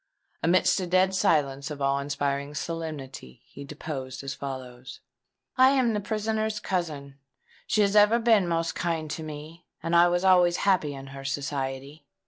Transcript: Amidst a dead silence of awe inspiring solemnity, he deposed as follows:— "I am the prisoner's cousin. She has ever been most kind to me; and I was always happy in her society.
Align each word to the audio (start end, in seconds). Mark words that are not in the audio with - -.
Amidst 0.41 0.79
a 0.79 0.87
dead 0.87 1.13
silence 1.13 1.69
of 1.69 1.79
awe 1.79 1.99
inspiring 1.99 2.55
solemnity, 2.55 3.43
he 3.45 3.63
deposed 3.63 4.23
as 4.23 4.33
follows:— 4.33 4.99
"I 5.57 5.69
am 5.79 5.93
the 5.93 5.99
prisoner's 5.99 6.59
cousin. 6.59 7.19
She 7.67 7.81
has 7.81 7.95
ever 7.95 8.17
been 8.17 8.47
most 8.47 8.73
kind 8.73 9.11
to 9.11 9.21
me; 9.21 9.67
and 9.83 9.95
I 9.95 10.07
was 10.07 10.23
always 10.25 10.57
happy 10.65 10.95
in 10.95 11.05
her 11.13 11.23
society. 11.23 12.07